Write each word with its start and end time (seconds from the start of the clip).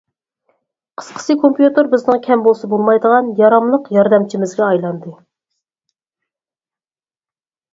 قىسقىسى، 1.01 1.33
كومپيۇتېر 1.43 1.89
بىزنىڭ 1.91 2.23
كەم 2.27 2.45
بولسا 2.47 2.69
بولمايدىغان 2.71 3.29
ياراملىق 3.41 3.91
ياردەمچىمىزگە 3.99 4.67
ئايلاندى. 4.69 5.15